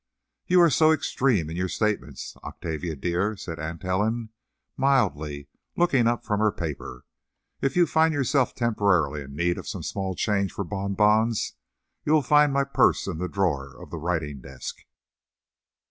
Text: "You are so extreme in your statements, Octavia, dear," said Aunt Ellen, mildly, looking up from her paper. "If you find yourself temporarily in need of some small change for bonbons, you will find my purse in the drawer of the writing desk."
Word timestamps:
"You 0.47 0.59
are 0.61 0.71
so 0.71 0.91
extreme 0.91 1.47
in 1.51 1.55
your 1.55 1.67
statements, 1.69 2.35
Octavia, 2.37 2.95
dear," 2.95 3.37
said 3.37 3.59
Aunt 3.59 3.85
Ellen, 3.85 4.29
mildly, 4.75 5.47
looking 5.77 6.07
up 6.07 6.25
from 6.25 6.39
her 6.39 6.51
paper. 6.51 7.05
"If 7.61 7.75
you 7.75 7.85
find 7.85 8.11
yourself 8.11 8.55
temporarily 8.55 9.21
in 9.21 9.35
need 9.35 9.59
of 9.59 9.67
some 9.67 9.83
small 9.83 10.15
change 10.15 10.53
for 10.53 10.63
bonbons, 10.63 11.53
you 12.03 12.13
will 12.13 12.23
find 12.23 12.51
my 12.51 12.63
purse 12.63 13.05
in 13.05 13.19
the 13.19 13.29
drawer 13.29 13.79
of 13.79 13.91
the 13.91 13.99
writing 13.99 14.41
desk." 14.41 14.75